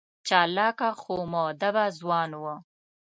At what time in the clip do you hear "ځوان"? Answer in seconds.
1.99-2.31